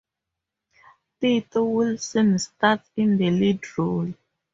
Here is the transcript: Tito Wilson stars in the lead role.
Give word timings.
Tito 1.19 1.63
Wilson 1.63 2.39
stars 2.39 2.79
in 2.95 3.17
the 3.17 3.29
lead 3.29 3.61
role. 3.77 4.11